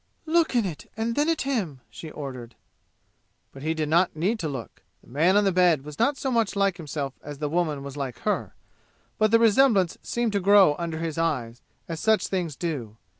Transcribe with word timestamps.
"Look 0.25 0.55
in 0.55 0.65
it 0.65 0.89
and 0.97 1.13
then 1.15 1.29
at 1.29 1.43
him!" 1.43 1.81
she 1.91 2.09
ordered. 2.09 2.55
But 3.51 3.61
he 3.61 3.75
did 3.75 3.87
not 3.87 4.15
need 4.15 4.39
to 4.39 4.49
look. 4.49 4.81
The 5.03 5.07
man 5.11 5.37
on 5.37 5.43
the 5.43 5.51
bed 5.51 5.85
was 5.85 5.99
not 5.99 6.17
so 6.17 6.31
much 6.31 6.55
like 6.55 6.77
himself 6.77 7.13
as 7.21 7.37
the 7.37 7.47
woman 7.47 7.83
was 7.83 7.95
like 7.95 8.17
her, 8.21 8.55
but 9.19 9.29
the 9.29 9.37
resemblance 9.37 9.99
seemed 10.01 10.31
to 10.33 10.39
grow 10.39 10.73
under 10.79 10.97
his 10.97 11.19
eyes, 11.19 11.61
as 11.87 11.99
such 11.99 12.29
things 12.29 12.55
do. 12.55 12.97